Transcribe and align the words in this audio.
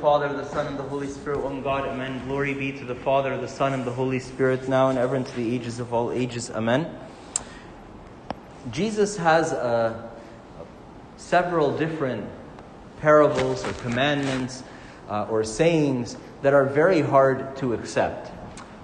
Father, 0.00 0.32
the 0.32 0.46
Son, 0.46 0.66
and 0.66 0.78
the 0.78 0.82
Holy 0.84 1.08
Spirit, 1.08 1.40
one 1.40 1.62
God, 1.62 1.86
Amen. 1.86 2.26
Glory 2.26 2.54
be 2.54 2.72
to 2.72 2.86
the 2.86 2.94
Father, 2.94 3.36
the 3.36 3.46
Son, 3.46 3.74
and 3.74 3.84
the 3.84 3.90
Holy 3.90 4.18
Spirit, 4.18 4.66
now 4.66 4.88
and 4.88 4.98
ever, 4.98 5.14
into 5.14 5.36
the 5.36 5.54
ages 5.54 5.78
of 5.78 5.92
all 5.92 6.10
ages, 6.10 6.50
Amen. 6.50 6.90
Jesus 8.70 9.18
has 9.18 9.52
uh, 9.52 10.08
several 11.18 11.76
different 11.76 12.26
parables 13.02 13.62
or 13.62 13.74
commandments 13.74 14.64
uh, 15.10 15.26
or 15.28 15.44
sayings 15.44 16.16
that 16.40 16.54
are 16.54 16.64
very 16.64 17.02
hard 17.02 17.54
to 17.58 17.74
accept. 17.74 18.28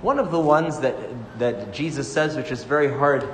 One 0.02 0.18
of 0.18 0.30
the 0.30 0.40
ones 0.40 0.80
that, 0.80 0.96
that 1.38 1.72
Jesus 1.72 2.12
says, 2.12 2.36
which 2.36 2.52
is 2.52 2.64
very 2.64 2.92
hard, 2.92 3.26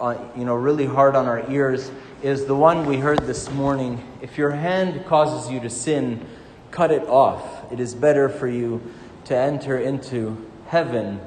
uh, 0.00 0.16
you 0.34 0.46
know, 0.46 0.54
really 0.54 0.86
hard 0.86 1.14
on 1.14 1.26
our 1.26 1.46
ears, 1.50 1.90
is 2.22 2.46
the 2.46 2.56
one 2.56 2.86
we 2.86 2.96
heard 2.96 3.18
this 3.26 3.50
morning. 3.50 4.02
If 4.22 4.38
your 4.38 4.52
hand 4.52 5.04
causes 5.04 5.52
you 5.52 5.60
to 5.60 5.68
sin, 5.68 6.26
cut 6.70 6.90
it 6.90 7.02
off. 7.08 7.72
It 7.72 7.80
is 7.80 7.94
better 7.94 8.28
for 8.28 8.48
you 8.48 8.82
to 9.24 9.36
enter 9.36 9.78
into 9.78 10.46
heaven, 10.68 11.20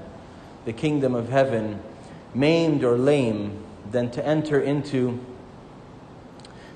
the 0.65 0.73
kingdom 0.73 1.15
of 1.15 1.29
heaven, 1.29 1.79
maimed 2.33 2.83
or 2.83 2.97
lame, 2.97 3.63
than 3.91 4.09
to 4.11 4.25
enter 4.25 4.59
into, 4.59 5.19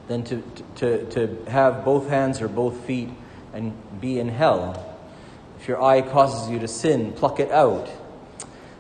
than 0.08 0.24
to, 0.24 0.44
to, 0.76 1.06
to 1.12 1.46
have 1.50 1.86
both 1.86 2.10
hands 2.10 2.42
or 2.42 2.48
both 2.48 2.78
feet 2.86 3.10
and 3.54 3.74
be 4.02 4.20
in 4.20 4.30
hell. 4.30 4.98
If 5.60 5.68
your 5.68 5.82
eye 5.82 6.02
causes 6.02 6.50
you 6.50 6.60
to 6.60 6.68
sin, 6.68 7.14
pluck 7.14 7.40
it 7.40 7.52
out. 7.52 7.90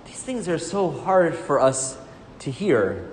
These 0.05 0.21
things 0.21 0.49
are 0.49 0.59
so 0.59 0.91
hard 0.91 1.35
for 1.35 1.59
us 1.59 1.97
to 2.39 2.51
hear 2.51 3.09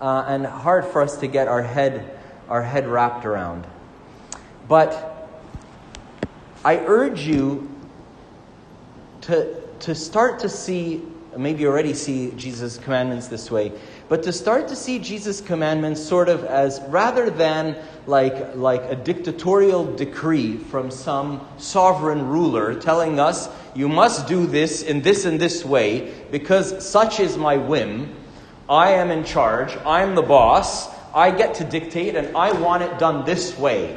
uh, 0.00 0.24
and 0.26 0.46
hard 0.46 0.86
for 0.86 1.02
us 1.02 1.18
to 1.18 1.26
get 1.26 1.48
our 1.48 1.62
head, 1.62 2.18
our 2.48 2.62
head 2.62 2.88
wrapped 2.88 3.26
around. 3.26 3.66
But 4.68 5.19
I 6.64 6.76
urge 6.76 7.22
you 7.22 7.68
to, 9.22 9.62
to 9.80 9.94
start 9.94 10.40
to 10.40 10.48
see, 10.48 11.02
maybe 11.34 11.62
you 11.62 11.68
already 11.68 11.94
see 11.94 12.32
Jesus' 12.36 12.76
commandments 12.76 13.28
this 13.28 13.50
way, 13.50 13.72
but 14.10 14.22
to 14.24 14.32
start 14.32 14.68
to 14.68 14.76
see 14.76 14.98
Jesus' 14.98 15.40
commandments 15.40 16.02
sort 16.02 16.28
of 16.28 16.44
as 16.44 16.82
rather 16.88 17.30
than 17.30 17.76
like, 18.06 18.54
like 18.56 18.82
a 18.82 18.96
dictatorial 18.96 19.94
decree 19.94 20.58
from 20.58 20.90
some 20.90 21.46
sovereign 21.56 22.26
ruler 22.26 22.74
telling 22.74 23.18
us, 23.18 23.48
you 23.74 23.88
must 23.88 24.26
do 24.26 24.46
this 24.46 24.82
in 24.82 25.00
this 25.00 25.24
and 25.24 25.40
this 25.40 25.64
way 25.64 26.12
because 26.30 26.86
such 26.86 27.20
is 27.20 27.38
my 27.38 27.56
whim. 27.56 28.14
I 28.68 28.92
am 28.92 29.10
in 29.10 29.24
charge. 29.24 29.76
I'm 29.86 30.14
the 30.14 30.22
boss. 30.22 30.88
I 31.14 31.30
get 31.30 31.54
to 31.54 31.64
dictate 31.64 32.16
and 32.16 32.36
I 32.36 32.52
want 32.52 32.82
it 32.82 32.98
done 32.98 33.24
this 33.24 33.56
way. 33.56 33.96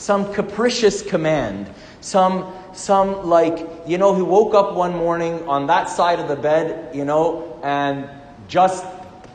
Some 0.00 0.32
capricious 0.32 1.02
command. 1.02 1.70
Some, 2.00 2.50
some 2.72 3.28
like, 3.28 3.68
you 3.86 3.98
know, 3.98 4.14
he 4.14 4.22
woke 4.22 4.54
up 4.54 4.74
one 4.74 4.96
morning 4.96 5.46
on 5.46 5.66
that 5.66 5.90
side 5.90 6.18
of 6.20 6.26
the 6.26 6.36
bed, 6.36 6.96
you 6.96 7.04
know, 7.04 7.60
and 7.62 8.08
just 8.48 8.82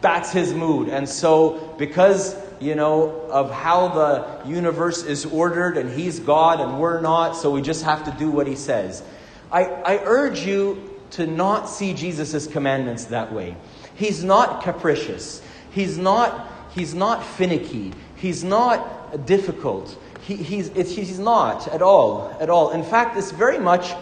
that's 0.02 0.32
his 0.32 0.56
mood. 0.56 0.90
And 0.90 1.08
so, 1.08 1.76
because, 1.78 2.36
you 2.60 2.74
know, 2.74 3.28
of 3.30 3.52
how 3.52 3.90
the 3.90 4.50
universe 4.50 5.04
is 5.04 5.28
ordered 5.28 5.78
and 5.78 5.92
he's 5.92 6.20
God 6.20 6.60
and 6.60 6.80
we're 6.80 7.00
not, 7.00 7.34
so 7.34 7.52
we 7.52 7.62
just 7.62 7.84
have 7.84 8.04
to 8.06 8.12
do 8.18 8.32
what 8.32 8.48
he 8.48 8.56
says. 8.56 9.04
I, 9.52 9.66
I 9.66 9.98
urge 10.04 10.40
you 10.40 10.90
to 11.12 11.28
not 11.28 11.70
see 11.70 11.94
Jesus' 11.94 12.48
commandments 12.48 13.06
that 13.06 13.32
way. 13.32 13.56
He's 13.94 14.24
not 14.24 14.64
capricious. 14.64 15.44
He's 15.70 16.00
not, 16.00 16.52
he's 16.72 16.96
not 16.96 17.24
finicky. 17.24 17.94
He's 18.16 18.44
not 18.44 19.28
difficult. 19.28 19.96
He, 20.26 20.36
he's, 20.36 20.70
he's 20.70 21.20
not 21.20 21.68
at 21.68 21.84
all, 21.84 22.36
at 22.40 22.50
all. 22.50 22.72
In 22.72 22.84
fact, 22.84 23.16
it's 23.16 23.32
very 23.32 23.60
much, 23.60 23.94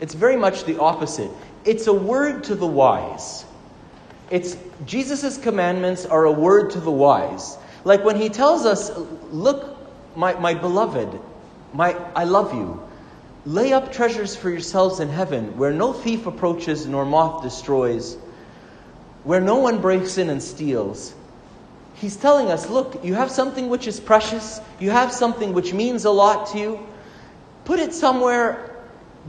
it's 0.00 0.14
very 0.14 0.36
much 0.36 0.64
the 0.64 0.80
opposite. 0.80 1.30
It's 1.64 1.86
a 1.86 1.92
word 1.92 2.44
to 2.44 2.54
the 2.54 2.66
wise. 2.66 3.44
It's 4.30 4.56
Jesus' 4.86 5.36
commandments 5.36 6.06
are 6.06 6.24
a 6.24 6.32
word 6.32 6.70
to 6.70 6.80
the 6.80 6.90
wise. 6.90 7.58
Like 7.84 8.02
when 8.02 8.16
he 8.16 8.30
tells 8.30 8.64
us, 8.64 8.90
look, 9.30 9.76
my, 10.16 10.32
my 10.34 10.54
beloved, 10.54 11.20
my, 11.74 11.94
I 12.16 12.24
love 12.24 12.54
you. 12.54 12.82
Lay 13.44 13.74
up 13.74 13.92
treasures 13.92 14.34
for 14.34 14.48
yourselves 14.48 15.00
in 15.00 15.08
heaven, 15.10 15.56
where 15.58 15.72
no 15.72 15.92
thief 15.92 16.26
approaches 16.26 16.86
nor 16.86 17.04
moth 17.04 17.42
destroys, 17.42 18.16
where 19.24 19.40
no 19.40 19.56
one 19.56 19.82
breaks 19.82 20.16
in 20.16 20.30
and 20.30 20.42
steals. 20.42 21.14
He's 22.02 22.16
telling 22.16 22.50
us, 22.50 22.68
look, 22.68 23.04
you 23.04 23.14
have 23.14 23.30
something 23.30 23.68
which 23.68 23.86
is 23.86 24.00
precious, 24.00 24.60
you 24.80 24.90
have 24.90 25.12
something 25.12 25.52
which 25.52 25.72
means 25.72 26.04
a 26.04 26.10
lot 26.10 26.48
to 26.48 26.58
you. 26.58 26.86
Put 27.64 27.78
it 27.78 27.94
somewhere 27.94 28.74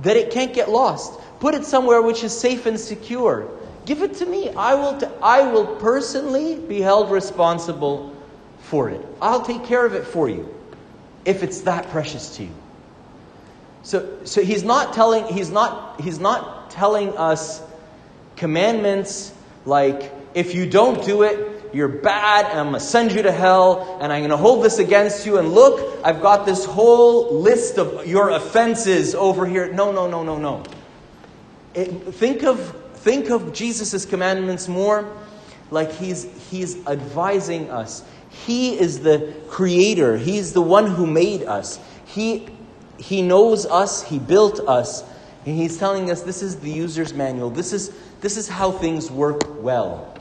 that 0.01 0.17
it 0.17 0.31
can't 0.31 0.56
get 0.56 0.72
lost. 0.72 1.19
Put 1.39 1.53
it 1.53 1.66
somewhere 1.66 2.01
which 2.01 2.23
is 2.23 2.35
safe 2.35 2.66
and 2.66 2.79
secure. 2.79 3.47
Give 3.85 4.01
it 4.01 4.16
to 4.16 4.25
me. 4.25 4.50
I 4.56 4.73
will, 4.73 4.97
t- 5.00 5.06
I 5.22 5.44
will 5.44 5.67
personally 5.75 6.56
be 6.56 6.81
held 6.81 7.12
responsible 7.12 8.12
for 8.62 8.89
it. 8.89 9.06
I'll 9.22 9.44
take 9.44 9.63
care 9.66 9.85
of 9.85 9.94
it 9.94 10.07
for 10.07 10.28
you 10.28 10.51
if 11.25 11.44
it's 11.44 11.62
that 11.62 11.88
precious 11.89 12.35
to 12.38 12.45
you. 12.45 12.56
So, 13.83 14.17
so 14.23 14.44
he's 14.44 14.63
not 14.63 14.95
telling 14.95 15.31
he's 15.31 15.51
not 15.51 16.01
he's 16.01 16.17
not 16.17 16.72
telling 16.72 17.16
us 17.17 17.62
commandments 18.35 19.31
like 19.66 20.12
if 20.33 20.56
you 20.56 20.67
don't 20.67 21.06
do 21.06 21.22
it, 21.22 21.53
you're 21.73 21.88
bad, 21.88 22.45
and 22.45 22.59
I'm 22.59 22.67
gonna 22.67 22.79
send 22.79 23.11
you 23.11 23.23
to 23.23 23.31
hell, 23.31 23.97
and 24.01 24.13
I'm 24.13 24.22
gonna 24.22 24.38
hold 24.38 24.63
this 24.63 24.79
against 24.79 25.25
you, 25.25 25.39
and 25.39 25.53
look, 25.53 26.00
I've 26.03 26.22
got 26.22 26.45
this 26.45 26.66
whole 26.66 27.39
list 27.39 27.78
of 27.78 28.06
your 28.06 28.29
offenses 28.29 29.16
over 29.16 29.45
here. 29.45 29.72
No, 29.73 29.91
no, 29.91 30.09
no, 30.09 30.23
no, 30.23 30.38
no. 30.38 30.63
It, 31.73 31.88
think 32.13 32.44
of 32.44 32.79
think 32.95 33.29
of 33.29 33.53
Jesus' 33.53 34.06
commandments 34.06 34.67
more 34.67 35.12
like 35.72 35.91
he's, 35.91 36.25
he's 36.50 36.85
advising 36.88 37.69
us. 37.69 38.03
He 38.29 38.79
is 38.79 39.01
the 39.01 39.33
creator, 39.47 40.17
He's 40.17 40.53
the 40.53 40.62
one 40.62 40.88
who 40.88 41.06
made 41.06 41.44
us. 41.44 41.79
He, 42.06 42.47
he 42.97 43.22
knows 43.22 43.66
us, 43.66 44.03
He 44.03 44.19
built 44.19 44.59
us, 44.62 45.03
and 45.45 45.56
He's 45.56 45.78
telling 45.78 46.09
us 46.09 46.22
this 46.22 46.41
is 46.41 46.59
the 46.59 46.72
user's 46.72 47.13
manual. 47.13 47.50
This 47.50 47.73
is, 47.73 47.94
this 48.22 48.38
is 48.38 48.47
how 48.47 48.72
things 48.72 49.12
work 49.12 49.41
well. 49.62 50.12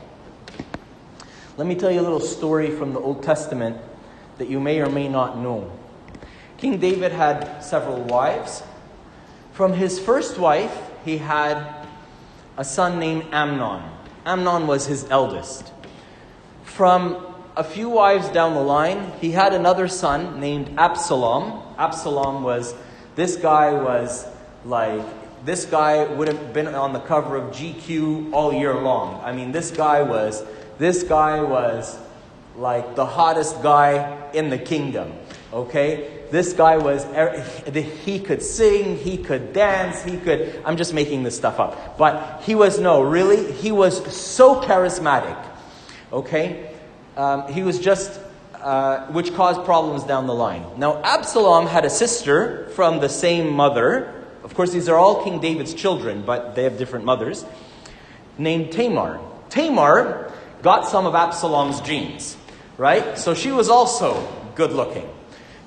Let 1.55 1.67
me 1.67 1.75
tell 1.75 1.91
you 1.91 1.99
a 1.99 2.01
little 2.01 2.19
story 2.19 2.71
from 2.71 2.93
the 2.93 2.99
Old 2.99 3.21
Testament 3.21 3.77
that 4.39 4.49
you 4.49 4.59
may 4.59 4.81
or 4.81 4.89
may 4.89 5.07
not 5.07 5.37
know. 5.37 5.71
King 6.57 6.79
David 6.79 7.11
had 7.11 7.59
several 7.59 8.01
wives. 8.01 8.63
From 9.51 9.73
his 9.73 9.99
first 9.99 10.39
wife, 10.39 10.75
he 11.05 11.19
had 11.19 11.85
a 12.57 12.65
son 12.65 12.97
named 12.97 13.25
Amnon. 13.31 13.83
Amnon 14.25 14.65
was 14.65 14.87
his 14.87 15.05
eldest. 15.11 15.71
From 16.63 17.23
a 17.55 17.63
few 17.63 17.87
wives 17.87 18.29
down 18.29 18.55
the 18.55 18.63
line, 18.63 19.11
he 19.21 19.29
had 19.29 19.53
another 19.53 19.87
son 19.87 20.39
named 20.39 20.73
Absalom. 20.79 21.61
Absalom 21.77 22.41
was, 22.41 22.73
this 23.15 23.35
guy 23.35 23.73
was 23.73 24.25
like, 24.65 25.03
this 25.45 25.65
guy 25.65 26.05
would 26.05 26.29
have 26.29 26.51
been 26.51 26.67
on 26.73 26.93
the 26.93 26.99
cover 26.99 27.35
of 27.35 27.53
GQ 27.53 28.33
all 28.33 28.51
year 28.53 28.73
long. 28.73 29.21
I 29.23 29.33
mean, 29.33 29.51
this 29.51 29.69
guy 29.69 30.01
was, 30.01 30.43
this 30.77 31.03
guy 31.03 31.41
was 31.41 31.97
like 32.55 32.95
the 32.95 33.05
hottest 33.05 33.61
guy 33.61 34.29
in 34.33 34.49
the 34.49 34.57
kingdom. 34.57 35.13
Okay? 35.51 36.23
This 36.31 36.53
guy 36.53 36.77
was, 36.77 37.05
er, 37.05 37.41
he 38.03 38.19
could 38.19 38.41
sing, 38.41 38.97
he 38.97 39.17
could 39.17 39.53
dance, 39.53 40.01
he 40.03 40.17
could, 40.17 40.61
I'm 40.65 40.77
just 40.77 40.93
making 40.93 41.23
this 41.23 41.35
stuff 41.37 41.59
up. 41.59 41.97
But 41.97 42.41
he 42.43 42.55
was, 42.55 42.79
no, 42.79 43.03
really, 43.03 43.51
he 43.51 43.71
was 43.71 44.15
so 44.15 44.61
charismatic. 44.61 45.37
Okay? 46.11 46.73
Um, 47.15 47.51
he 47.53 47.61
was 47.61 47.79
just, 47.79 48.19
uh, 48.55 49.07
which 49.07 49.33
caused 49.35 49.63
problems 49.63 50.03
down 50.03 50.25
the 50.25 50.33
line. 50.33 50.65
Now, 50.77 51.01
Absalom 51.03 51.67
had 51.67 51.85
a 51.85 51.89
sister 51.89 52.67
from 52.69 52.99
the 52.99 53.09
same 53.09 53.53
mother. 53.53 54.25
Of 54.43 54.55
course, 54.55 54.71
these 54.71 54.89
are 54.89 54.97
all 54.97 55.23
King 55.23 55.39
David's 55.39 55.75
children, 55.75 56.23
but 56.25 56.55
they 56.55 56.63
have 56.63 56.79
different 56.79 57.05
mothers, 57.05 57.45
named 58.39 58.71
Tamar. 58.71 59.19
Tamar 59.49 60.32
got 60.63 60.87
some 60.87 61.05
of 61.05 61.13
Absalom's 61.13 61.81
genes, 61.81 62.35
right? 62.77 63.17
So 63.17 63.35
she 63.35 63.51
was 63.51 63.69
also 63.69 64.27
good 64.55 64.71
looking. 64.71 65.07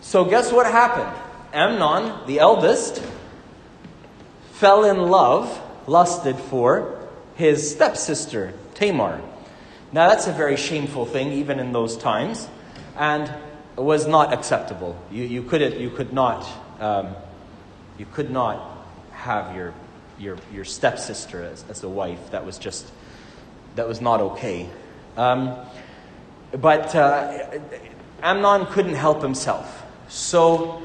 So, 0.00 0.25
guess 0.25 0.52
what 0.52 0.66
happened? 0.66 1.14
Amnon, 1.52 2.26
the 2.26 2.38
eldest, 2.38 3.02
fell 4.52 4.84
in 4.84 5.10
love, 5.10 5.60
lusted 5.87 6.37
for 6.37 7.08
his 7.34 7.70
stepsister, 7.70 8.54
Tamar. 8.75 9.20
Now, 9.93 10.08
that's 10.08 10.26
a 10.26 10.32
very 10.32 10.56
shameful 10.56 11.06
thing, 11.06 11.32
even 11.32 11.58
in 11.60 11.72
those 11.72 11.96
times, 11.96 12.49
and 12.96 13.32
was 13.76 14.06
not 14.06 14.32
acceptable. 14.32 14.99
You, 15.10 15.25
you, 15.25 15.42
couldn't, 15.42 15.78
you 15.78 15.90
could 15.90 16.12
not, 16.12 16.46
um, 16.81 17.14
you 17.99 18.06
could 18.06 18.31
not 18.31 18.87
have 19.12 19.54
your, 19.54 19.75
your, 20.19 20.38
your 20.52 20.64
stepsister 20.64 21.42
as, 21.42 21.64
as 21.69 21.82
a 21.82 21.88
wife. 21.88 22.31
That 22.31 22.46
was 22.46 22.58
just, 22.58 22.90
that 23.75 23.87
was 23.87 24.00
not 24.00 24.20
okay. 24.20 24.69
Um, 25.16 25.56
but 26.52 26.94
uh, 26.94 27.58
Amnon 28.22 28.66
couldn't 28.66 28.94
help 28.94 29.22
himself. 29.22 29.84
So 30.08 30.82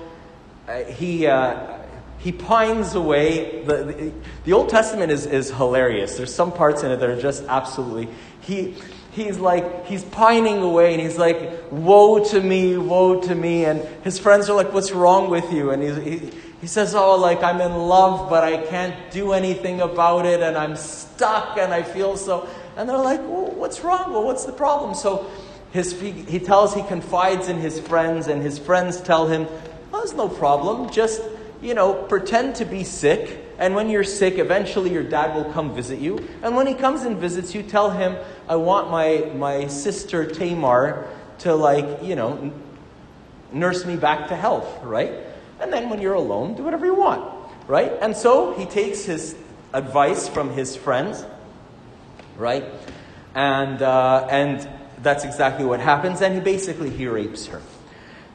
uh, 0.67 0.83
he, 0.83 1.27
uh, 1.27 1.77
he 2.19 2.31
pines 2.31 2.95
away. 2.95 3.63
The, 3.63 3.83
the, 3.83 4.13
the, 4.45 4.53
Old 4.53 4.69
Testament 4.69 5.11
is, 5.11 5.25
is 5.25 5.51
hilarious. 5.51 6.17
There's 6.17 6.33
some 6.33 6.51
parts 6.51 6.83
in 6.83 6.91
it 6.91 6.97
that 6.97 7.09
are 7.09 7.19
just 7.19 7.43
absolutely. 7.45 8.07
He, 8.41 8.75
he's 9.11 9.37
like, 9.37 9.85
he's 9.85 10.03
pining 10.05 10.59
away 10.59 10.93
and 10.93 11.01
he's 11.01 11.17
like, 11.17 11.71
Woe 11.71 12.23
to 12.25 12.41
me, 12.41 12.77
woe 12.77 13.21
to 13.21 13.35
me. 13.35 13.65
And 13.65 13.81
his 14.03 14.19
friends 14.19 14.49
are 14.49 14.55
like, 14.55 14.73
What's 14.73 14.91
wrong 14.91 15.29
with 15.29 15.51
you? 15.51 15.71
And 15.71 15.83
he's. 15.83 15.97
he, 15.97 16.31
he 16.61 16.67
says, 16.67 16.93
Oh, 16.93 17.15
like 17.15 17.43
I'm 17.43 17.59
in 17.59 17.73
love, 17.73 18.29
but 18.29 18.43
I 18.43 18.57
can't 18.67 19.11
do 19.11 19.33
anything 19.33 19.81
about 19.81 20.25
it 20.27 20.41
and 20.41 20.55
I'm 20.55 20.75
stuck 20.75 21.57
and 21.57 21.73
I 21.73 21.81
feel 21.81 22.15
so. 22.15 22.47
And 22.77 22.87
they're 22.87 22.97
like, 22.97 23.19
well, 23.21 23.51
What's 23.51 23.83
wrong? 23.83 24.13
Well, 24.13 24.23
what's 24.23 24.45
the 24.45 24.53
problem? 24.53 24.93
So 24.93 25.29
his, 25.71 25.99
he 25.99 26.39
tells, 26.39 26.73
he 26.73 26.83
confides 26.83 27.47
in 27.47 27.57
his 27.57 27.79
friends, 27.79 28.27
and 28.27 28.41
his 28.41 28.59
friends 28.59 29.01
tell 29.01 29.27
him, 29.27 29.47
well, 29.91 30.01
There's 30.01 30.13
no 30.13 30.29
problem. 30.29 30.91
Just, 30.91 31.21
you 31.61 31.73
know, 31.73 31.93
pretend 31.93 32.55
to 32.55 32.65
be 32.65 32.83
sick. 32.83 33.39
And 33.57 33.75
when 33.75 33.89
you're 33.89 34.03
sick, 34.03 34.37
eventually 34.37 34.91
your 34.91 35.03
dad 35.03 35.35
will 35.35 35.51
come 35.53 35.73
visit 35.73 35.99
you. 35.99 36.27
And 36.41 36.55
when 36.55 36.67
he 36.67 36.73
comes 36.73 37.03
and 37.03 37.17
visits 37.17 37.53
you, 37.55 37.63
tell 37.63 37.91
him, 37.91 38.17
I 38.47 38.55
want 38.55 38.89
my, 38.89 39.31
my 39.35 39.67
sister 39.67 40.25
Tamar 40.25 41.07
to, 41.39 41.55
like, 41.55 42.03
you 42.03 42.15
know, 42.15 42.51
nurse 43.53 43.85
me 43.85 43.95
back 43.95 44.29
to 44.29 44.35
health, 44.35 44.83
right? 44.83 45.13
And 45.61 45.71
then 45.71 45.89
when 45.89 46.01
you're 46.01 46.15
alone, 46.15 46.55
do 46.55 46.63
whatever 46.63 46.85
you 46.85 46.95
want, 46.95 47.23
right? 47.67 47.91
And 48.01 48.15
so 48.15 48.53
he 48.53 48.65
takes 48.65 49.05
his 49.05 49.35
advice 49.73 50.27
from 50.27 50.49
his 50.51 50.75
friends, 50.75 51.23
right? 52.37 52.65
And, 53.35 53.81
uh, 53.81 54.27
and 54.29 54.67
that's 55.01 55.23
exactly 55.23 55.65
what 55.65 55.79
happens. 55.79 56.21
And 56.21 56.33
he 56.33 56.39
basically 56.39 56.89
he 56.89 57.07
rapes 57.07 57.47
her. 57.47 57.61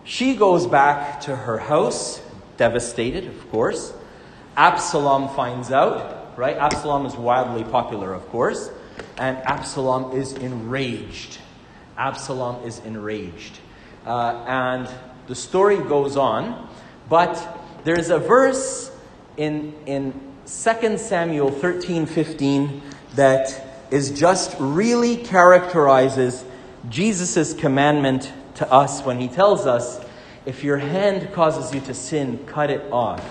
She 0.04 0.36
goes 0.36 0.66
back 0.66 1.22
to 1.22 1.34
her 1.34 1.58
house, 1.58 2.22
devastated, 2.56 3.26
of 3.26 3.50
course. 3.50 3.92
Absalom 4.56 5.28
finds 5.34 5.72
out, 5.72 6.38
right? 6.38 6.56
Absalom 6.56 7.06
is 7.06 7.16
wildly 7.16 7.64
popular, 7.64 8.14
of 8.14 8.26
course. 8.28 8.70
And 9.18 9.36
Absalom 9.38 10.16
is 10.16 10.32
enraged. 10.34 11.38
Absalom 11.98 12.64
is 12.64 12.78
enraged. 12.80 13.58
Uh, 14.06 14.44
and 14.46 14.88
the 15.26 15.34
story 15.34 15.78
goes 15.78 16.16
on, 16.16 16.68
but 17.08 17.60
there's 17.84 18.10
a 18.10 18.18
verse 18.18 18.90
in, 19.36 19.74
in 19.86 20.12
2 20.46 20.98
Samuel 20.98 21.50
13 21.50 22.06
15 22.06 22.82
that 23.14 23.86
is 23.90 24.10
just 24.10 24.56
really 24.58 25.16
characterizes 25.16 26.44
Jesus' 26.88 27.54
commandment 27.54 28.32
to 28.56 28.70
us 28.72 29.02
when 29.02 29.20
he 29.20 29.28
tells 29.28 29.66
us, 29.66 30.00
if 30.44 30.62
your 30.64 30.78
hand 30.78 31.32
causes 31.32 31.74
you 31.74 31.80
to 31.82 31.94
sin, 31.94 32.44
cut 32.46 32.70
it 32.70 32.90
off. 32.92 33.24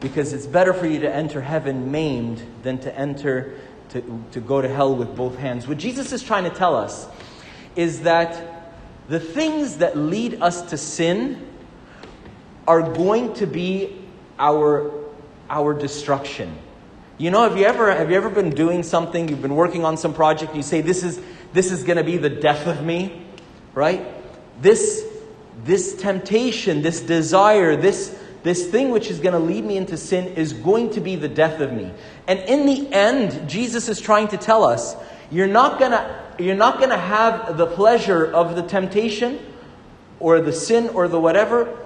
Because 0.00 0.32
it's 0.32 0.46
better 0.46 0.72
for 0.72 0.86
you 0.86 1.00
to 1.00 1.14
enter 1.14 1.40
heaven 1.40 1.90
maimed 1.90 2.42
than 2.62 2.78
to 2.80 2.98
enter, 2.98 3.54
to, 3.90 4.24
to 4.32 4.40
go 4.40 4.60
to 4.62 4.68
hell 4.68 4.94
with 4.94 5.14
both 5.16 5.36
hands. 5.36 5.66
What 5.66 5.78
Jesus 5.78 6.12
is 6.12 6.22
trying 6.22 6.44
to 6.44 6.50
tell 6.50 6.76
us 6.76 7.06
is 7.76 8.02
that 8.02 8.74
the 9.08 9.20
things 9.20 9.78
that 9.78 9.96
lead 9.96 10.40
us 10.42 10.62
to 10.70 10.76
sin 10.76 11.46
are 12.68 12.82
going 12.82 13.32
to 13.34 13.46
be 13.46 13.98
our, 14.38 14.92
our 15.48 15.72
destruction. 15.72 16.54
You 17.16 17.30
know, 17.30 17.42
have 17.42 17.56
you 17.58 17.64
ever 17.64 17.92
have 17.92 18.10
you 18.10 18.16
ever 18.16 18.28
been 18.28 18.50
doing 18.50 18.84
something, 18.84 19.28
you've 19.28 19.42
been 19.42 19.56
working 19.56 19.84
on 19.84 19.96
some 19.96 20.14
project, 20.14 20.54
you 20.54 20.62
say, 20.62 20.82
This 20.82 21.02
is 21.02 21.20
this 21.52 21.72
is 21.72 21.82
gonna 21.82 22.04
be 22.04 22.18
the 22.18 22.28
death 22.28 22.68
of 22.68 22.84
me, 22.84 23.26
right? 23.74 24.06
This 24.62 25.04
this 25.64 25.96
temptation, 25.96 26.82
this 26.82 27.00
desire, 27.00 27.74
this 27.74 28.16
this 28.44 28.68
thing 28.68 28.90
which 28.90 29.10
is 29.10 29.18
going 29.18 29.32
to 29.32 29.40
lead 29.40 29.64
me 29.64 29.76
into 29.76 29.96
sin 29.96 30.34
is 30.34 30.52
going 30.52 30.90
to 30.90 31.00
be 31.00 31.16
the 31.16 31.28
death 31.28 31.60
of 31.60 31.72
me. 31.72 31.90
And 32.28 32.38
in 32.40 32.66
the 32.66 32.88
end, 32.94 33.50
Jesus 33.50 33.88
is 33.88 34.00
trying 34.00 34.28
to 34.28 34.36
tell 34.36 34.62
us, 34.62 34.94
you're 35.28 35.48
not 35.48 35.80
going 35.80 35.90
to 35.90 36.24
you're 36.38 36.54
not 36.54 36.78
going 36.78 36.90
to 36.90 36.98
have 36.98 37.56
the 37.56 37.66
pleasure 37.66 38.24
of 38.24 38.54
the 38.54 38.62
temptation 38.62 39.40
or 40.20 40.40
the 40.40 40.52
sin 40.52 40.90
or 40.90 41.08
the 41.08 41.18
whatever 41.18 41.76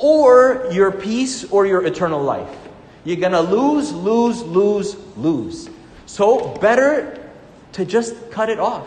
or 0.00 0.68
your 0.72 0.90
peace 0.90 1.44
or 1.44 1.66
your 1.66 1.84
eternal 1.86 2.22
life. 2.22 2.56
You're 3.04 3.16
going 3.16 3.32
to 3.32 3.40
lose, 3.40 3.92
lose, 3.92 4.42
lose, 4.42 4.96
lose. 5.16 5.70
So, 6.06 6.54
better 6.56 7.30
to 7.72 7.84
just 7.84 8.30
cut 8.30 8.48
it 8.48 8.58
off. 8.58 8.86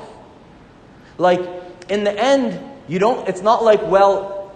Like, 1.17 1.41
in 1.89 2.03
the 2.03 2.11
end, 2.11 2.59
you 2.87 2.99
don't, 2.99 3.27
it's 3.27 3.41
not 3.41 3.63
like, 3.63 3.81
well, 3.87 4.51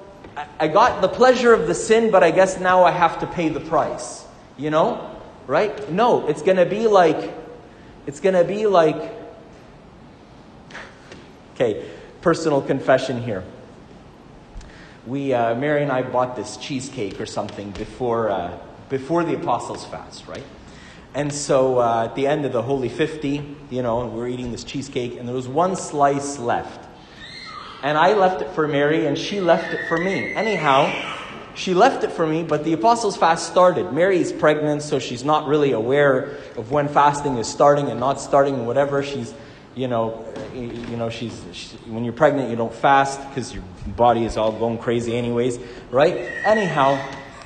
I 0.60 0.68
got 0.68 1.02
the 1.02 1.08
pleasure 1.08 1.54
of 1.54 1.68
the 1.68 1.74
sin, 1.74 2.12
but 2.12 2.24
I 2.24 2.32
guess 2.32 2.60
now 2.60 2.84
I 2.84 2.92
have 2.92 3.20
to 3.22 3.28
pay 3.28 3.50
the 3.50 3.60
price. 3.60 4.26
You 4.58 4.70
know? 4.70 5.16
Right? 5.48 5.92
No, 5.92 6.28
it's 6.28 6.42
going 6.42 6.58
to 6.58 6.66
be 6.66 6.88
like, 6.88 7.34
it's 8.06 8.20
going 8.20 8.36
to 8.36 8.44
be 8.44 8.68
like, 8.68 8.96
okay, 11.56 11.90
personal 12.22 12.62
confession 12.62 13.22
here. 13.22 13.44
We, 15.08 15.34
uh, 15.34 15.56
Mary 15.56 15.84
and 15.84 15.92
I 15.92 16.02
bought 16.02 16.36
this 16.36 16.58
cheesecake 16.58 17.22
or 17.22 17.26
something 17.26 17.72
before, 17.72 18.30
uh, 18.30 18.58
before 18.90 19.24
the 19.24 19.36
Apostles' 19.36 19.86
Fast, 19.86 20.28
right? 20.28 20.44
And 21.14 21.32
so 21.32 21.80
uh, 21.80 22.08
at 22.10 22.16
the 22.16 22.28
end 22.28 22.44
of 22.44 22.52
the 22.52 22.62
Holy 22.62 22.90
50, 22.90 23.56
you 23.70 23.82
know, 23.82 24.06
we're 24.06 24.28
eating 24.28 24.52
this 24.52 24.66
cheesecake, 24.66 25.18
and 25.18 25.26
there 25.26 25.34
was 25.34 25.48
one 25.48 25.78
slice 25.78 26.38
left. 26.40 26.90
And 27.84 27.98
I 27.98 28.16
left 28.16 28.42
it 28.42 28.50
for 28.52 28.68
Mary, 28.68 29.06
and 29.06 29.18
she 29.18 29.40
left 29.40 29.74
it 29.74 29.88
for 29.88 29.98
me. 29.98 30.34
Anyhow, 30.34 30.92
she 31.56 31.74
left 31.74 32.04
it 32.04 32.12
for 32.12 32.28
me, 32.28 32.44
but 32.44 32.66
the 32.66 32.74
Apostles' 32.74 33.16
Fast 33.16 33.48
started. 33.48 33.94
Mary 33.94 34.18
is 34.20 34.34
pregnant, 34.34 34.84
so 34.84 35.00
she's 35.00 35.24
not 35.24 35.48
really 35.48 35.72
aware 35.72 36.38
of 36.58 36.72
when 36.72 36.90
fasting 36.90 37.38
is 37.38 37.48
starting 37.48 37.88
and 37.88 37.98
not 37.98 38.20
starting 38.20 38.56
and 38.56 38.68
whatever. 38.68 39.02
She's, 39.04 39.34
you 39.78 39.88
know, 39.88 40.26
you 40.54 40.98
know, 40.98 41.10
she's, 41.10 41.40
she, 41.54 41.78
when 41.86 42.04
you're 42.04 42.14
pregnant, 42.14 42.50
you 42.50 42.56
don't 42.56 42.74
fast 42.74 43.22
because 43.30 43.54
your 43.54 43.64
body 43.96 44.26
is 44.26 44.36
all 44.36 44.52
going 44.52 44.80
crazy 44.80 45.16
anyways, 45.16 45.60
right? 45.92 46.16
Anyhow, 46.44 47.00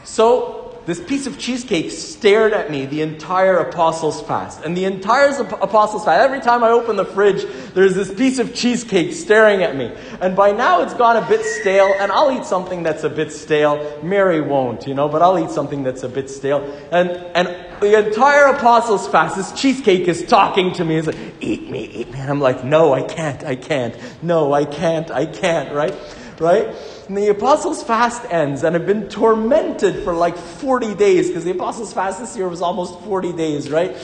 so 0.06 0.62
this 0.86 1.00
piece 1.00 1.28
of 1.28 1.38
cheesecake 1.38 1.92
stared 1.92 2.54
at 2.54 2.72
me 2.72 2.86
the 2.86 3.01
entire 3.01 3.57
Apostles' 3.57 4.22
Fast. 4.22 4.63
And 4.63 4.75
the 4.75 4.86
entire 4.86 5.30
Apostles' 5.62 6.06
Fast, 6.06 6.22
every 6.22 6.39
time 6.39 6.63
I 6.63 6.69
open 6.69 6.95
the 6.95 7.06
fridge, 7.06 7.45
there's 7.74 7.95
this 7.95 8.12
piece 8.13 8.39
of 8.39 8.56
cheesecake 8.56 9.14
staring 9.14 9.61
at 9.61 9.76
me. 9.76 9.94
And 10.21 10.35
by 10.35 10.54
now 10.54 10.81
it's 10.81 10.94
gone 10.94 11.18
a 11.18 11.28
bit 11.28 11.45
stale, 11.45 11.94
and 12.00 12.11
I'll 12.11 12.31
eat 12.31 12.45
something 12.45 12.81
that's 12.81 13.04
a 13.04 13.09
bit 13.09 13.31
stale. 13.31 14.00
Mary 14.02 14.42
won't, 14.42 14.88
you 14.88 14.95
know, 14.95 15.07
but 15.09 15.21
I'll 15.21 15.38
eat 15.38 15.52
something 15.52 15.83
that's 15.83 16.04
a 16.04 16.09
bit 16.09 16.30
stale. 16.30 16.64
And, 16.92 17.11
and 17.35 17.70
the 17.81 18.07
entire 18.07 18.45
Apostles' 18.45 19.07
Fast, 19.07 19.35
this 19.35 19.52
cheesecake 19.52 20.07
is 20.07 20.23
talking 20.23 20.71
to 20.73 20.85
me. 20.85 20.97
It's 20.97 21.07
like, 21.07 21.18
eat 21.42 21.69
me, 21.69 21.85
eat 21.85 22.11
me. 22.11 22.19
And 22.19 22.30
I'm 22.30 22.40
like, 22.40 22.64
no, 22.64 22.94
I 22.94 23.02
can't, 23.02 23.44
I 23.44 23.56
can't. 23.56 23.95
No, 24.21 24.54
I 24.54 24.66
can't, 24.66 25.09
I 25.11 25.26
can't, 25.26 25.73
right? 25.73 25.94
Right? 26.40 26.68
And 27.07 27.18
the 27.18 27.28
Apostles' 27.28 27.83
Fast 27.83 28.23
ends, 28.31 28.64
and 28.64 28.76
I've 28.76 28.85
been 28.85 29.09
tormented 29.09 30.04
for 30.04 30.14
like 30.14 30.38
40 30.38 30.95
days, 30.95 31.28
because 31.28 31.44
the 31.44 31.52
Apostles' 31.52 31.92
Fast 31.92 32.19
this 32.19 32.38
year 32.38 32.47
was 32.47 32.61
almost 32.61 33.00
40 33.02 33.33
days, 33.33 33.69
right? 33.69 33.95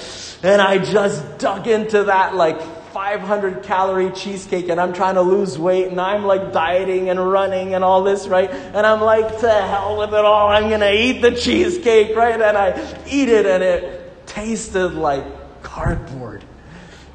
And 0.44 0.62
I 0.62 0.78
just 0.80 1.38
dug 1.38 1.68
into 1.68 2.04
that 2.06 2.36
like 2.36 2.60
500 2.98 3.62
calorie 3.62 4.10
cheesecake, 4.10 4.70
and 4.70 4.82
I'm 4.82 4.92
trying 4.92 5.14
to 5.16 5.22
lose 5.22 5.56
weight, 5.56 5.90
and 5.90 6.02
I'm 6.02 6.26
like 6.26 6.52
dieting 6.52 7.12
and 7.12 7.32
running 7.32 7.76
and 7.76 7.84
all 7.84 8.04
this, 8.04 8.28
right? 8.28 8.50
And 8.50 8.88
I'm 8.88 9.02
like, 9.02 9.40
to 9.42 9.52
hell 9.52 10.00
with 10.00 10.16
it 10.16 10.26
all, 10.26 10.48
I'm 10.48 10.68
gonna 10.68 10.90
eat 10.90 11.22
the 11.22 11.30
cheesecake, 11.30 12.16
right? 12.16 12.42
And 12.42 12.58
I 12.58 12.72
eat 13.08 13.30
it, 13.30 13.46
and 13.46 13.62
it 13.62 14.26
tasted 14.26 14.96
like 14.96 15.24
cardboard, 15.62 16.44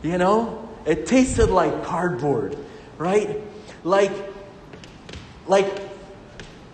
you 0.05 0.19
know? 0.19 0.69
It 0.87 1.07
tasted 1.07 1.51
like 1.51 1.83
cardboard, 1.83 2.57
right? 2.97 3.41
Like, 3.83 4.13
like, 5.49 5.67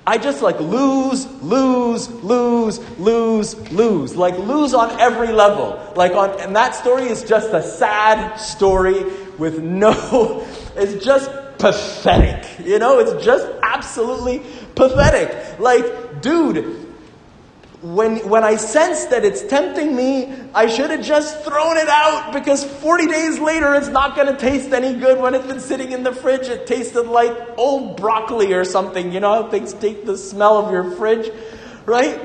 I 0.08 0.16
just 0.16 0.40
like 0.40 0.58
lose, 0.58 1.26
lose, 1.42 2.08
lose, 2.08 2.78
lose, 2.98 3.70
lose. 3.70 4.16
Like 4.16 4.38
lose 4.38 4.72
on 4.72 4.98
every 4.98 5.32
level. 5.32 5.78
Like 5.96 6.12
on, 6.12 6.30
and 6.40 6.56
that 6.56 6.74
story 6.74 7.08
is 7.08 7.22
just 7.24 7.52
a 7.52 7.62
sad 7.62 8.36
story 8.36 9.04
with 9.36 9.60
no, 9.60 10.46
it's 10.76 11.04
just 11.04 11.30
pathetic. 11.58 12.66
You 12.66 12.78
know, 12.78 13.00
it's 13.00 13.22
just 13.22 13.46
absolutely 13.62 14.40
pathetic. 14.74 15.60
Like, 15.60 16.22
dude, 16.22 16.87
when, 17.80 18.28
when 18.28 18.42
I 18.42 18.56
sense 18.56 19.04
that 19.06 19.24
it's 19.24 19.42
tempting 19.42 19.94
me, 19.94 20.32
I 20.52 20.66
should 20.66 20.90
have 20.90 21.02
just 21.02 21.44
thrown 21.44 21.76
it 21.76 21.88
out 21.88 22.32
because 22.32 22.64
40 22.64 23.06
days 23.06 23.38
later 23.38 23.74
it's 23.74 23.88
not 23.88 24.16
going 24.16 24.26
to 24.26 24.36
taste 24.36 24.72
any 24.72 24.98
good 24.98 25.20
when 25.20 25.34
it's 25.34 25.46
been 25.46 25.60
sitting 25.60 25.92
in 25.92 26.02
the 26.02 26.12
fridge. 26.12 26.48
It 26.48 26.66
tasted 26.66 27.02
like 27.02 27.32
old 27.56 27.96
broccoli 27.96 28.52
or 28.52 28.64
something. 28.64 29.12
You 29.12 29.20
know 29.20 29.44
how 29.44 29.50
things 29.50 29.74
take 29.74 30.04
the 30.04 30.18
smell 30.18 30.58
of 30.58 30.72
your 30.72 30.90
fridge, 30.92 31.30
right? 31.86 32.20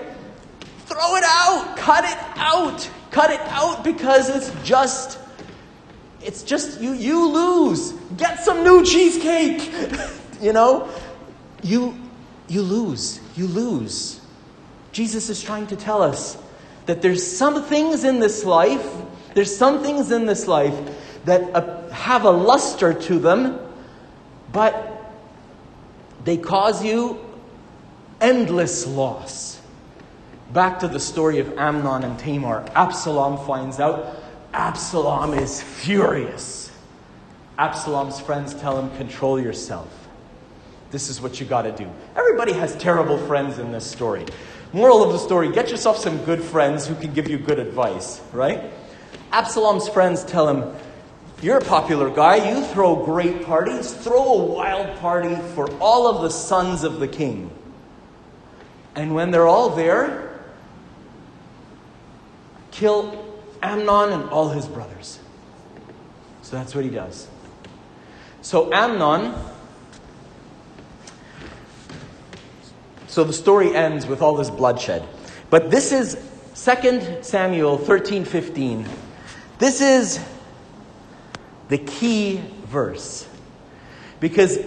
Throw 0.88 1.16
it 1.18 1.24
out. 1.24 1.78
Cut 1.78 2.04
it 2.04 2.18
out. 2.36 2.90
Cut 3.12 3.30
it 3.30 3.42
out 3.42 3.84
because 3.84 4.30
it's 4.30 4.52
just, 4.68 5.20
it's 6.24 6.42
just, 6.42 6.82
you, 6.82 6.94
you 6.94 7.30
lose. 7.30 7.92
Get 8.18 8.40
some 8.40 8.64
new 8.64 8.84
cheesecake. 8.84 9.72
you 10.42 10.52
know? 10.52 10.90
You, 11.62 11.96
you 12.48 12.64
lose. 12.64 13.20
You 13.36 13.46
lose. 13.46 14.20
Jesus 14.94 15.30
is 15.30 15.42
trying 15.42 15.68
to 15.68 15.76
tell 15.76 16.02
us 16.02 16.38
that 16.86 17.02
there's 17.02 17.26
some 17.26 17.64
things 17.64 18.04
in 18.04 18.20
this 18.20 18.46
life, 18.46 18.88
there's 19.34 19.56
some 19.56 19.84
things 19.84 20.12
in 20.12 20.26
this 20.26 20.48
life 20.48 20.76
that 21.26 21.56
uh, 21.56 21.90
have 21.90 22.26
a 22.26 22.32
luster 22.32 22.94
to 22.94 23.20
them, 23.20 23.60
but 24.52 25.12
they 26.24 26.38
cause 26.38 26.84
you 26.86 27.20
endless 28.22 28.88
loss. 28.88 29.60
Back 30.52 30.80
to 30.80 30.88
the 30.88 31.00
story 31.00 31.40
of 31.40 31.58
Amnon 31.58 32.04
and 32.04 32.20
Tamar. 32.20 32.64
Absalom 32.76 33.44
finds 33.48 33.80
out. 33.80 34.18
Absalom 34.54 35.34
is 35.34 35.62
furious. 35.62 36.72
Absalom's 37.58 38.20
friends 38.20 38.54
tell 38.54 38.80
him, 38.80 38.96
Control 38.98 39.40
yourself. 39.40 39.88
This 40.92 41.10
is 41.10 41.20
what 41.20 41.40
you 41.40 41.48
got 41.48 41.64
to 41.64 41.72
do. 41.72 41.90
Everybody 42.16 42.54
has 42.54 42.76
terrible 42.76 43.18
friends 43.18 43.58
in 43.58 43.72
this 43.72 43.90
story. 43.90 44.28
Moral 44.74 45.04
of 45.04 45.12
the 45.12 45.20
story 45.20 45.52
get 45.52 45.70
yourself 45.70 45.98
some 45.98 46.18
good 46.26 46.42
friends 46.42 46.88
who 46.88 46.96
can 46.96 47.14
give 47.14 47.30
you 47.30 47.38
good 47.38 47.60
advice, 47.60 48.20
right? 48.32 48.72
Absalom's 49.32 49.88
friends 49.88 50.24
tell 50.24 50.48
him, 50.50 50.76
You're 51.44 51.60
a 51.60 51.64
popular 51.64 52.10
guy. 52.10 52.50
You 52.50 52.64
throw 52.66 53.06
great 53.06 53.46
parties. 53.46 53.94
Throw 53.94 54.34
a 54.34 54.46
wild 54.46 54.98
party 54.98 55.36
for 55.54 55.72
all 55.78 56.08
of 56.08 56.24
the 56.24 56.30
sons 56.30 56.84
of 56.84 57.00
the 57.00 57.08
king. 57.08 57.52
And 58.96 59.14
when 59.14 59.30
they're 59.30 59.48
all 59.48 59.70
there, 59.70 60.40
kill 62.72 63.40
Amnon 63.62 64.12
and 64.12 64.30
all 64.30 64.50
his 64.50 64.68
brothers. 64.68 65.20
So 66.42 66.58
that's 66.58 66.74
what 66.74 66.84
he 66.84 66.90
does. 66.90 67.28
So 68.42 68.74
Amnon 68.74 69.34
So 73.14 73.24
the 73.24 73.32
story 73.32 73.76
ends 73.76 74.08
with 74.08 74.24
all 74.24 74.36
this 74.36 74.50
bloodshed. 74.50 75.08
But 75.52 75.70
this 75.70 75.92
is 75.92 76.18
2 76.56 77.20
Samuel 77.22 77.78
13 77.78 78.26
15. 78.26 78.90
This 79.60 79.82
is 79.82 80.20
the 81.70 81.78
key 81.78 82.42
verse. 82.66 83.28
Because 84.20 84.58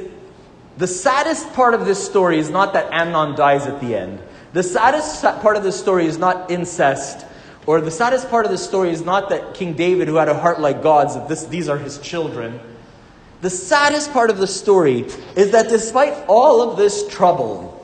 the 0.76 0.87
saddest 0.87 1.55
part 1.55 1.75
of 1.75 1.87
this 1.87 2.07
story 2.07 2.38
is 2.38 2.49
not 2.49 2.75
that 2.75 2.93
Amnon 2.93 3.35
dies 3.35 3.67
at 3.67 3.81
the 3.81 3.97
end. 3.97 4.21
The 4.53 4.62
saddest 4.62 5.23
part 5.23 5.57
of 5.57 5.65
this 5.65 5.76
story 5.76 6.07
is 6.07 6.17
not 6.17 6.49
incest, 6.49 7.26
or 7.67 7.81
the 7.81 7.91
saddest 7.91 8.31
part 8.31 8.45
of 8.45 8.53
the 8.53 8.59
story 8.59 8.91
is 8.91 9.03
not 9.03 9.31
that 9.31 9.55
King 9.55 9.75
David, 9.75 10.07
who 10.07 10.15
had 10.15 10.29
a 10.29 10.38
heart 10.38 10.61
like 10.61 10.85
God's, 10.85 11.17
that 11.17 11.29
this, 11.29 11.47
these 11.47 11.69
are 11.69 11.79
his 11.79 11.99
children. 11.99 12.61
The 13.41 13.50
saddest 13.50 14.12
part 14.12 14.31
of 14.31 14.38
the 14.38 14.47
story 14.47 15.00
is 15.35 15.50
that 15.50 15.69
despite 15.69 16.15
all 16.29 16.71
of 16.71 16.76
this 16.76 17.09
trouble, 17.09 17.75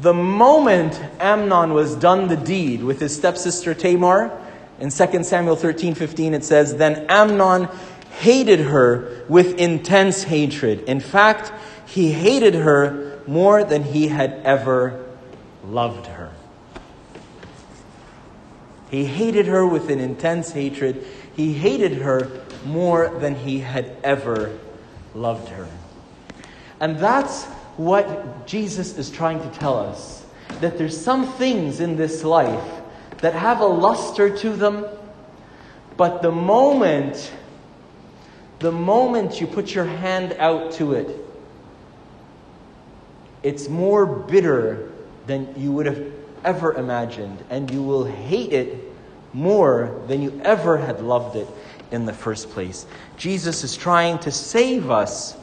the 0.00 0.14
moment 0.14 1.00
Amnon 1.20 1.72
was 1.72 1.94
done 1.94 2.28
the 2.28 2.36
deed 2.36 2.82
with 2.82 3.00
his 3.00 3.14
stepsister 3.14 3.74
Tamar, 3.74 4.30
in 4.78 4.90
2 4.90 5.24
Samuel 5.24 5.56
13 5.56 5.94
15, 5.94 6.34
it 6.34 6.44
says, 6.44 6.76
Then 6.76 7.06
Amnon 7.08 7.68
hated 8.20 8.60
her 8.60 9.24
with 9.28 9.58
intense 9.58 10.24
hatred. 10.24 10.80
In 10.82 11.00
fact, 11.00 11.52
he 11.86 12.12
hated 12.12 12.54
her 12.54 13.20
more 13.26 13.64
than 13.64 13.82
he 13.82 14.08
had 14.08 14.32
ever 14.44 15.04
loved 15.64 16.06
her. 16.06 16.32
He 18.90 19.04
hated 19.04 19.46
her 19.46 19.66
with 19.66 19.90
an 19.90 19.98
intense 19.98 20.52
hatred. 20.52 21.04
He 21.34 21.54
hated 21.54 21.94
her 21.94 22.44
more 22.64 23.08
than 23.08 23.34
he 23.34 23.60
had 23.60 23.96
ever 24.04 24.58
loved 25.14 25.48
her. 25.48 25.68
And 26.80 26.98
that's 26.98 27.46
what 27.76 28.46
Jesus 28.46 28.96
is 28.96 29.10
trying 29.10 29.40
to 29.40 29.58
tell 29.58 29.78
us 29.78 30.24
that 30.60 30.78
there's 30.78 30.98
some 30.98 31.26
things 31.34 31.80
in 31.80 31.96
this 31.96 32.24
life 32.24 32.72
that 33.18 33.34
have 33.34 33.60
a 33.60 33.66
luster 33.66 34.34
to 34.38 34.50
them, 34.50 34.86
but 35.96 36.22
the 36.22 36.30
moment, 36.30 37.32
the 38.58 38.72
moment 38.72 39.40
you 39.40 39.46
put 39.46 39.74
your 39.74 39.84
hand 39.84 40.34
out 40.38 40.72
to 40.72 40.94
it, 40.94 41.20
it's 43.42 43.68
more 43.68 44.06
bitter 44.06 44.90
than 45.26 45.52
you 45.56 45.72
would 45.72 45.86
have 45.86 46.12
ever 46.44 46.74
imagined, 46.74 47.44
and 47.50 47.70
you 47.70 47.82
will 47.82 48.04
hate 48.04 48.52
it 48.52 48.84
more 49.32 50.00
than 50.08 50.22
you 50.22 50.40
ever 50.44 50.76
had 50.78 51.00
loved 51.00 51.36
it 51.36 51.48
in 51.90 52.06
the 52.06 52.12
first 52.12 52.50
place. 52.50 52.86
Jesus 53.16 53.64
is 53.64 53.76
trying 53.76 54.18
to 54.20 54.30
save 54.30 54.90
us 54.90 55.36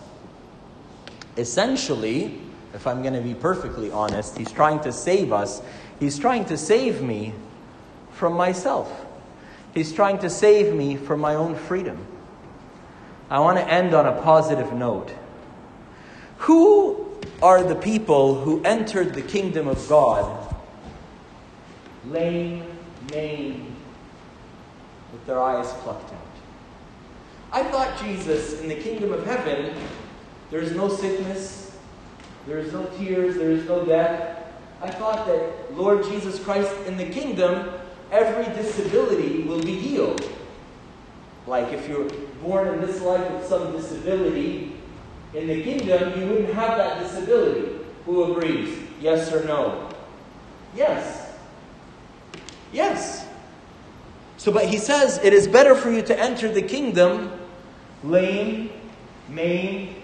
essentially, 1.37 2.39
if 2.73 2.87
I'm 2.87 3.01
going 3.01 3.13
to 3.13 3.21
be 3.21 3.33
perfectly 3.33 3.91
honest, 3.91 4.37
he's 4.37 4.51
trying 4.51 4.79
to 4.81 4.91
save 4.91 5.31
us. 5.31 5.61
He's 5.99 6.17
trying 6.17 6.45
to 6.45 6.57
save 6.57 7.01
me 7.01 7.33
from 8.11 8.33
myself. 8.33 9.05
He's 9.73 9.93
trying 9.93 10.19
to 10.19 10.29
save 10.29 10.73
me 10.73 10.95
from 10.95 11.19
my 11.19 11.35
own 11.35 11.55
freedom. 11.55 12.05
I 13.29 13.39
want 13.39 13.57
to 13.57 13.67
end 13.67 13.93
on 13.93 14.05
a 14.05 14.21
positive 14.21 14.73
note. 14.73 15.11
Who 16.39 17.09
are 17.41 17.63
the 17.63 17.75
people 17.75 18.43
who 18.43 18.63
entered 18.63 19.13
the 19.13 19.21
kingdom 19.21 19.67
of 19.67 19.87
God 19.89 20.55
lame, 22.07 22.63
maimed, 23.11 23.75
with 25.11 25.25
their 25.25 25.41
eyes 25.41 25.71
plucked 25.81 26.11
out? 26.11 26.19
I 27.51 27.63
thought 27.63 27.99
Jesus 27.99 28.59
in 28.61 28.67
the 28.67 28.75
kingdom 28.75 29.13
of 29.13 29.25
heaven 29.25 29.75
there 30.53 30.61
is 30.61 30.73
no 30.73 30.87
sickness. 30.87 31.75
There 32.45 32.59
is 32.59 32.71
no 32.71 32.85
tears. 32.99 33.37
There 33.37 33.49
is 33.49 33.67
no 33.67 33.83
death. 33.83 34.37
I 34.83 34.91
thought 34.91 35.25
that 35.25 35.75
Lord 35.75 36.03
Jesus 36.03 36.39
Christ 36.39 36.71
in 36.85 36.95
the 36.95 37.07
kingdom, 37.07 37.71
every 38.11 38.45
disability 38.53 39.41
will 39.41 39.63
be 39.63 39.73
healed. 39.73 40.31
Like 41.47 41.73
if 41.73 41.89
you're 41.89 42.07
born 42.43 42.67
in 42.67 42.81
this 42.81 43.01
life 43.01 43.31
with 43.31 43.47
some 43.47 43.71
disability, 43.71 44.75
in 45.33 45.47
the 45.47 45.63
kingdom 45.63 46.19
you 46.19 46.27
wouldn't 46.27 46.53
have 46.53 46.77
that 46.77 47.01
disability. 47.01 47.79
Who 48.05 48.31
agrees? 48.31 48.77
Yes 49.01 49.33
or 49.33 49.43
no? 49.45 49.89
Yes. 50.75 51.33
Yes. 52.71 53.25
So, 54.37 54.51
but 54.51 54.65
he 54.65 54.77
says 54.77 55.19
it 55.23 55.33
is 55.33 55.47
better 55.47 55.73
for 55.73 55.89
you 55.89 56.03
to 56.03 56.19
enter 56.19 56.47
the 56.47 56.61
kingdom 56.61 57.31
lame, 58.03 58.69
maimed, 59.29 60.02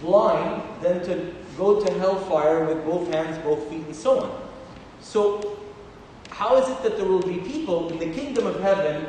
blind 0.00 0.62
than 0.82 1.04
to 1.04 1.34
go 1.56 1.84
to 1.84 1.92
hellfire 1.94 2.64
with 2.64 2.84
both 2.84 3.12
hands, 3.12 3.38
both 3.38 3.68
feet, 3.68 3.84
and 3.86 3.94
so 3.96 4.20
on. 4.20 4.48
So, 5.00 5.58
how 6.30 6.56
is 6.56 6.68
it 6.68 6.82
that 6.82 6.96
there 6.96 7.06
will 7.06 7.22
be 7.22 7.38
people 7.38 7.88
in 7.90 7.98
the 7.98 8.12
kingdom 8.12 8.46
of 8.46 8.60
heaven 8.60 9.06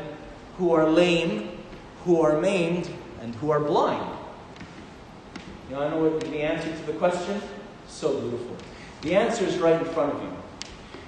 who 0.58 0.72
are 0.74 0.89
lame, 0.89 1.60
who 2.05 2.22
are 2.22 2.39
maimed, 2.39 2.89
and 3.22 3.36
who 3.36 3.51
are 3.51 3.60
blind? 3.60 4.17
You 5.69 5.75
know, 5.75 5.81
I 5.84 5.89
know 5.89 6.03
what 6.03 6.22
the 6.22 6.41
answer 6.41 6.72
to 6.72 6.86
the 6.91 6.98
question? 6.98 7.39
So 7.88 8.19
beautiful. 8.19 8.55
The 9.01 9.15
answer 9.15 9.46
is 9.46 9.58
right 9.60 9.79
in 9.79 9.86
front 9.93 10.13
of 10.13 10.22
you. 10.22 10.31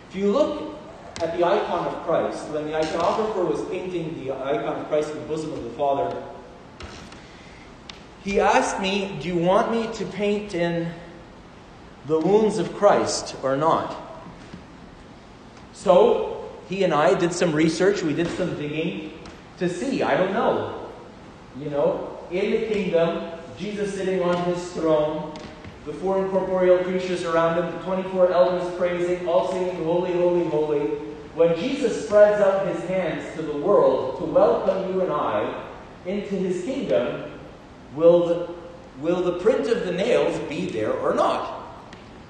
If 0.09 0.15
you 0.15 0.31
look 0.31 0.77
at 1.21 1.37
the 1.37 1.43
icon 1.45 1.87
of 1.87 2.03
Christ, 2.03 2.47
when 2.49 2.65
the 2.65 2.73
iconographer 2.73 3.47
was 3.47 3.67
painting 3.69 4.23
the 4.23 4.31
icon 4.31 4.79
of 4.79 4.87
Christ 4.87 5.11
in 5.11 5.19
the 5.19 5.25
bosom 5.25 5.53
of 5.53 5.63
the 5.63 5.69
Father, 5.71 6.15
he 8.23 8.39
asked 8.39 8.79
me, 8.79 9.17
Do 9.21 9.27
you 9.27 9.37
want 9.37 9.71
me 9.71 9.91
to 9.95 10.05
paint 10.05 10.53
in 10.53 10.91
the 12.05 12.19
wounds 12.19 12.57
of 12.57 12.73
Christ 12.73 13.35
or 13.43 13.55
not? 13.55 13.95
So 15.73 16.49
he 16.69 16.83
and 16.83 16.93
I 16.93 17.15
did 17.15 17.33
some 17.33 17.53
research, 17.53 18.03
we 18.03 18.13
did 18.13 18.27
some 18.27 18.55
digging 18.57 19.13
to 19.57 19.67
see. 19.67 20.03
I 20.03 20.15
don't 20.15 20.33
know. 20.33 20.89
You 21.57 21.69
know, 21.69 22.19
in 22.31 22.51
the 22.51 22.67
kingdom, 22.67 23.39
Jesus 23.57 23.93
sitting 23.93 24.21
on 24.21 24.35
his 24.45 24.71
throne, 24.73 25.33
the 25.85 25.93
four 25.93 26.23
incorporeal 26.23 26.77
creatures 26.83 27.23
around 27.23 27.57
him, 27.57 27.71
the 27.71 27.83
24 27.83 28.31
elders 28.31 28.77
praising, 28.77 29.27
all 29.27 29.51
singing, 29.51 29.83
Holy, 29.83 30.13
Holy, 30.13 30.45
Holy. 30.45 30.79
When 31.33 31.55
Jesus 31.57 32.05
spreads 32.05 32.41
out 32.41 32.67
his 32.67 32.83
hands 32.85 33.35
to 33.35 33.41
the 33.41 33.57
world 33.57 34.19
to 34.19 34.25
welcome 34.25 34.93
you 34.93 35.01
and 35.01 35.11
I 35.11 35.65
into 36.05 36.35
his 36.35 36.63
kingdom, 36.63 37.30
will 37.95 38.27
the, 38.27 38.53
will 38.99 39.21
the 39.21 39.39
print 39.39 39.67
of 39.67 39.85
the 39.85 39.91
nails 39.91 40.37
be 40.49 40.67
there 40.67 40.93
or 40.93 41.13
not? 41.13 41.61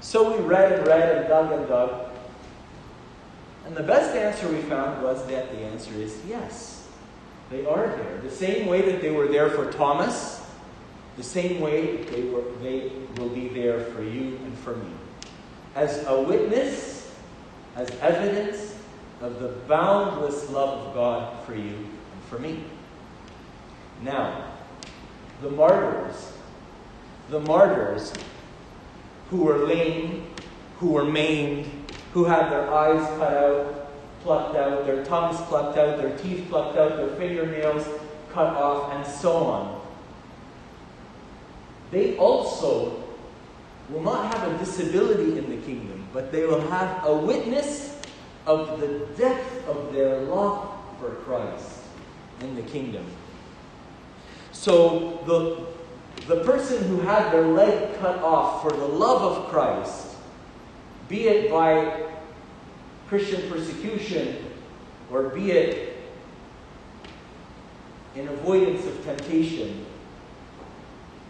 So 0.01 0.35
we 0.35 0.43
read 0.43 0.71
and 0.73 0.87
read 0.87 1.17
and 1.17 1.27
dug 1.27 1.51
and 1.51 1.67
dug. 1.67 2.09
And 3.65 3.75
the 3.75 3.83
best 3.83 4.15
answer 4.15 4.47
we 4.49 4.61
found 4.63 5.03
was 5.03 5.25
that 5.27 5.51
the 5.51 5.59
answer 5.59 5.93
is 5.93 6.19
yes. 6.27 6.87
They 7.49 7.65
are 7.65 7.87
there. 7.87 8.19
The 8.21 8.31
same 8.31 8.67
way 8.67 8.81
that 8.81 9.01
they 9.01 9.11
were 9.11 9.27
there 9.27 9.49
for 9.49 9.71
Thomas, 9.71 10.43
the 11.17 11.23
same 11.23 11.59
way 11.59 11.97
they, 11.97 12.23
were, 12.23 12.43
they 12.61 12.91
will 13.17 13.29
be 13.29 13.49
there 13.49 13.81
for 13.85 14.01
you 14.01 14.39
and 14.43 14.57
for 14.57 14.75
me. 14.75 14.91
As 15.75 16.05
a 16.07 16.21
witness, 16.21 17.13
as 17.75 17.89
evidence 17.99 18.75
of 19.21 19.39
the 19.39 19.49
boundless 19.67 20.49
love 20.49 20.87
of 20.87 20.93
God 20.93 21.45
for 21.45 21.55
you 21.55 21.75
and 21.75 22.23
for 22.29 22.39
me. 22.39 22.63
Now, 24.01 24.50
the 25.41 25.49
martyrs, 25.49 26.33
the 27.29 27.39
martyrs 27.39 28.13
who 29.29 29.43
were 29.43 29.65
lame, 29.65 30.27
who 30.79 30.91
were 30.91 31.05
maimed, 31.05 31.69
who 32.13 32.25
had 32.25 32.49
their 32.51 32.71
eyes 32.71 33.05
cut 33.17 33.33
out, 33.33 33.91
plucked 34.21 34.55
out, 34.55 34.85
their 34.85 35.03
tongues 35.03 35.39
plucked 35.47 35.77
out, 35.77 35.97
their 35.97 36.15
teeth 36.17 36.47
plucked 36.49 36.77
out, 36.77 36.97
their 36.97 37.15
fingernails 37.15 37.87
cut 38.31 38.55
off, 38.55 38.93
and 38.93 39.05
so 39.05 39.31
on. 39.37 39.81
They 41.89 42.17
also 42.17 43.03
will 43.89 44.01
not 44.01 44.33
have 44.33 44.53
a 44.53 44.57
disability 44.57 45.37
in 45.37 45.49
the 45.49 45.57
kingdom, 45.65 46.07
but 46.13 46.31
they 46.31 46.45
will 46.45 46.61
have 46.69 47.05
a 47.05 47.15
witness 47.15 47.99
of 48.45 48.79
the 48.79 49.07
depth 49.17 49.67
of 49.67 49.93
their 49.93 50.21
love 50.21 50.71
for 50.99 51.15
Christ 51.15 51.79
in 52.41 52.55
the 52.55 52.61
kingdom. 52.61 53.05
So 54.61 55.19
the, 55.25 56.27
the 56.27 56.43
person 56.43 56.87
who 56.87 56.99
had 56.99 57.31
their 57.31 57.47
leg 57.47 57.97
cut 57.97 58.19
off 58.19 58.61
for 58.61 58.69
the 58.69 58.85
love 58.85 59.23
of 59.23 59.49
Christ, 59.49 60.15
be 61.09 61.27
it 61.27 61.49
by 61.49 62.03
Christian 63.07 63.49
persecution 63.49 64.37
or 65.09 65.29
be 65.29 65.49
it 65.49 66.03
in 68.15 68.27
avoidance 68.27 68.85
of 68.85 69.03
temptation, 69.03 69.83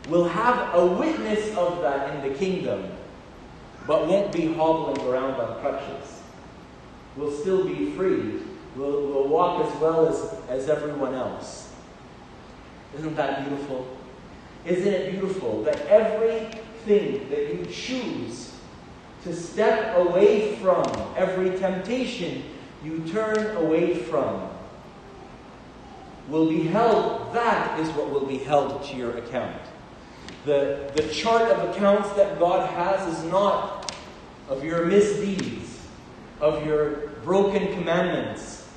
will 0.10 0.28
have 0.28 0.76
a 0.76 0.86
witness 0.86 1.56
of 1.56 1.82
that 1.84 2.14
in 2.14 2.30
the 2.30 2.38
kingdom, 2.38 2.92
but 3.88 4.10
won't 4.10 4.34
be 4.34 4.52
hobbling 4.52 5.08
around 5.08 5.36
on 5.36 5.58
crutches. 5.62 6.22
Will 7.16 7.32
still 7.32 7.66
be 7.66 7.92
free. 7.92 8.42
Will, 8.76 9.08
will 9.08 9.30
walk 9.30 9.66
as 9.66 9.82
well 9.82 10.10
as, 10.10 10.36
as 10.50 10.68
everyone 10.68 11.14
else. 11.14 11.71
Isn't 12.98 13.16
that 13.16 13.48
beautiful? 13.48 13.98
Isn't 14.66 14.94
it 14.94 15.12
beautiful 15.12 15.64
that 15.64 15.80
everything 15.88 17.30
that 17.30 17.54
you 17.54 17.66
choose 17.72 18.54
to 19.24 19.36
step 19.36 19.98
away 19.98 20.56
from, 20.58 20.84
every 21.16 21.58
temptation 21.58 22.44
you 22.84 23.00
turn 23.08 23.56
away 23.58 23.96
from, 23.96 24.50
will 26.28 26.50
be 26.50 26.64
held, 26.64 27.34
that 27.34 27.80
is 27.80 27.90
what 27.90 28.10
will 28.10 28.26
be 28.26 28.38
held 28.38 28.84
to 28.86 28.96
your 28.96 29.18
account. 29.18 29.62
The, 30.46 30.92
the 30.96 31.08
chart 31.10 31.52
of 31.52 31.70
accounts 31.70 32.12
that 32.14 32.40
God 32.40 32.70
has 32.72 33.18
is 33.18 33.24
not 33.26 33.94
of 34.50 34.64
your 34.64 34.86
misdeeds, 34.86 35.80
of 36.40 36.66
your 36.66 37.10
broken 37.24 37.74
commandments, 37.74 38.68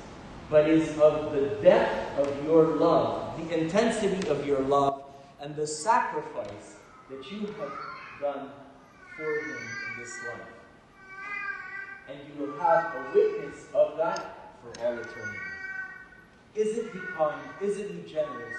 but 0.49 0.69
is 0.69 0.97
of 0.99 1.31
the 1.33 1.47
depth 1.61 2.19
of 2.19 2.45
your 2.45 2.65
love, 2.65 3.24
the 3.37 3.61
intensity 3.61 4.27
of 4.29 4.45
your 4.45 4.59
love, 4.61 5.03
and 5.41 5.55
the 5.55 5.67
sacrifice 5.67 6.75
that 7.09 7.31
you 7.31 7.41
have 7.59 7.71
done 8.19 8.49
for 9.15 9.23
Him 9.23 9.57
in 9.57 9.99
this 9.99 10.17
life. 10.27 10.41
And 12.09 12.19
you 12.27 12.45
will 12.45 12.57
have 12.59 12.95
a 12.95 13.11
witness 13.13 13.65
of 13.73 13.97
that 13.97 14.53
for 14.61 14.81
all 14.81 14.93
eternity. 14.93 15.39
Isn't 16.55 16.91
He 16.91 16.99
kind? 17.15 17.41
Isn't 17.61 17.89
He 17.89 18.11
generous? 18.11 18.55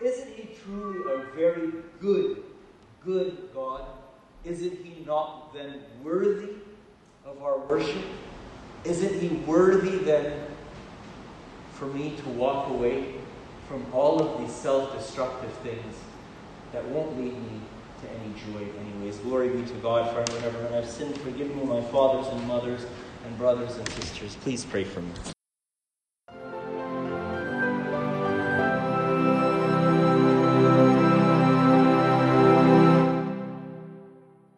Isn't 0.00 0.32
He 0.34 0.56
truly 0.62 1.12
a 1.12 1.24
very 1.34 1.72
good, 2.00 2.42
good 3.04 3.48
God? 3.54 3.86
Isn't 4.44 4.84
He 4.84 5.04
not 5.04 5.52
then 5.54 5.80
worthy 6.02 6.52
of 7.24 7.42
our 7.42 7.58
worship? 7.58 8.04
Isn't 8.84 9.20
He 9.20 9.28
worthy 9.46 9.96
then 9.98 10.46
for 11.72 11.86
me 11.86 12.14
to 12.22 12.28
walk 12.30 12.68
away 12.68 13.14
from 13.70 13.86
all 13.92 14.20
of 14.20 14.40
these 14.40 14.52
self 14.52 14.92
destructive 14.98 15.52
things 15.58 15.94
that 16.72 16.84
won't 16.88 17.16
lead 17.16 17.32
me 17.32 17.60
to 18.02 18.10
any 18.10 18.34
joy, 18.34 18.66
anyways? 18.80 19.18
Glory 19.18 19.48
be 19.48 19.62
to 19.62 19.74
God 19.74 20.12
for 20.12 20.34
whenever 20.34 20.76
I've 20.76 20.88
sinned. 20.88 21.16
Forgive 21.20 21.54
me, 21.54 21.62
my 21.62 21.80
fathers 21.82 22.26
and 22.32 22.48
mothers 22.48 22.84
and 23.24 23.38
brothers 23.38 23.76
and 23.76 23.88
sisters. 23.90 24.34
Please 24.42 24.64
pray 24.64 24.82
for 24.82 25.00
me. 25.02 25.12